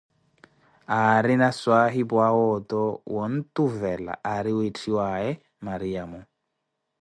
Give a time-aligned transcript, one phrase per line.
[0.99, 2.81] Árina swahiphuʼawe oto
[3.13, 5.31] wontuvela âri wiitthiwaaye
[5.65, 6.19] Mariamo.